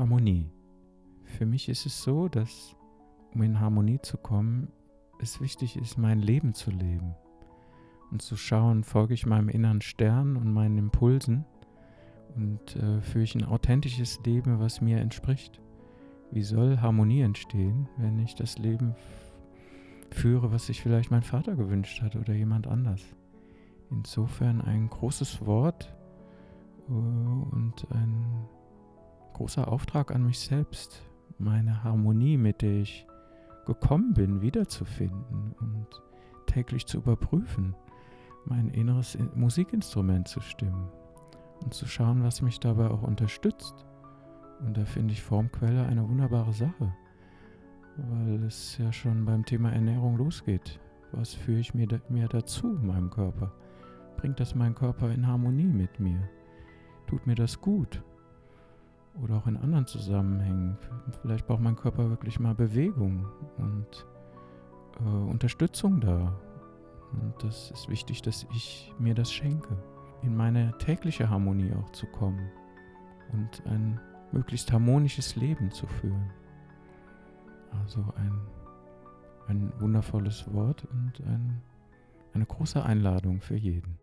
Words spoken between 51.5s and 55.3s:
ich mir, mir dazu, meinem Körper? Bringt das meinen Körper in